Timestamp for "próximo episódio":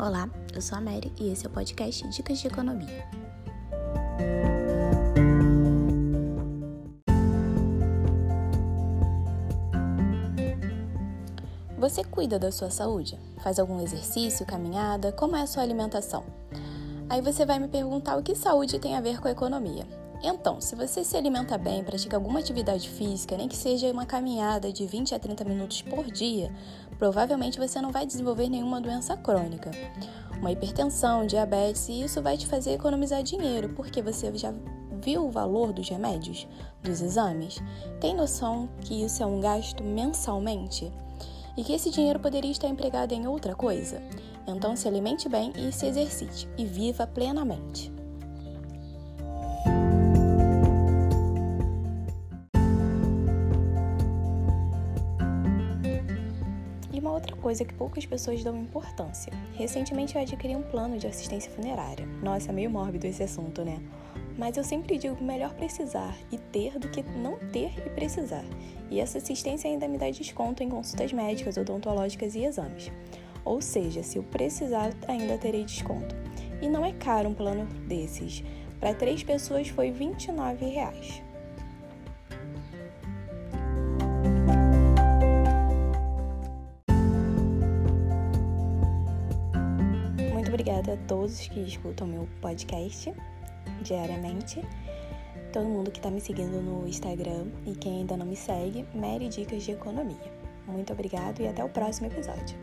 101.68-102.56